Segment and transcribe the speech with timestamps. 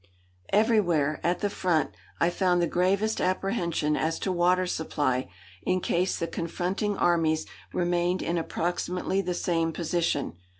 [0.49, 5.29] Everywhere, at the front, I found the gravest apprehension as to water supply
[5.61, 10.37] in case the confronting armies remained in approximately the same position.